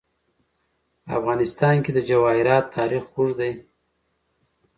په 1.03 1.11
افغانستان 1.19 1.75
کې 1.83 1.91
د 1.93 1.99
جواهرات 2.09 2.65
تاریخ 2.77 3.03
اوږد 3.15 3.37
دی. 3.39 3.51